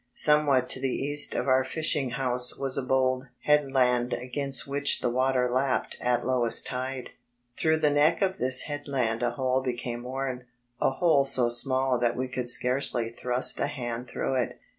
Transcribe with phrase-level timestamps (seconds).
[0.15, 4.99] Somewhat to the east of our fishing house was a bold head land against which
[4.99, 7.09] the water lapped at lowest dde.
[7.55, 10.47] Through the neck of this headland a hole became worn
[10.81, 14.59] a hole so small that we could scarcely thrust a hand through it.